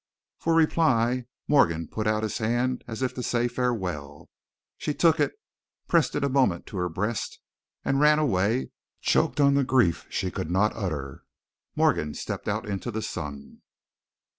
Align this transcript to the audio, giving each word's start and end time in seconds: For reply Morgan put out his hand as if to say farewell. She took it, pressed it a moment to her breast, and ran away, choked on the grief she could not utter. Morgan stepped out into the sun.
For 0.39 0.55
reply 0.55 1.27
Morgan 1.47 1.87
put 1.87 2.07
out 2.07 2.23
his 2.23 2.39
hand 2.39 2.83
as 2.87 3.03
if 3.03 3.13
to 3.13 3.21
say 3.21 3.47
farewell. 3.47 4.31
She 4.79 4.95
took 4.95 5.19
it, 5.19 5.33
pressed 5.87 6.15
it 6.15 6.23
a 6.23 6.27
moment 6.27 6.65
to 6.65 6.77
her 6.77 6.89
breast, 6.89 7.39
and 7.85 7.99
ran 7.99 8.17
away, 8.17 8.71
choked 9.01 9.39
on 9.39 9.53
the 9.53 9.63
grief 9.63 10.07
she 10.09 10.31
could 10.31 10.49
not 10.49 10.75
utter. 10.75 11.23
Morgan 11.75 12.15
stepped 12.15 12.47
out 12.47 12.65
into 12.67 12.89
the 12.89 13.03
sun. 13.03 13.61